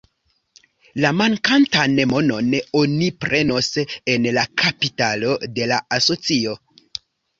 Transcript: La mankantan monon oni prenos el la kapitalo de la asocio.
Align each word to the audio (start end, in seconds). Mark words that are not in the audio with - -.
La 1.03 1.09
mankantan 1.17 1.99
monon 2.13 2.49
oni 2.79 3.09
prenos 3.25 3.69
el 4.15 4.27
la 4.39 4.47
kapitalo 4.63 5.37
de 5.59 5.69
la 5.75 5.79
asocio. 5.99 6.57